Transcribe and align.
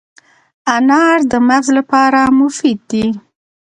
انار 0.75 1.17
د 1.31 1.33
مغز 1.47 1.67
لپاره 1.77 2.19
مفید 2.39 2.79
دی. 2.91 3.05